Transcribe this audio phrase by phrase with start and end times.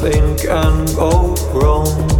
[0.00, 2.17] Nothing can go wrong.